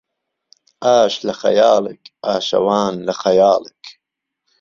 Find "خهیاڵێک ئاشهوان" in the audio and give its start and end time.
1.39-2.93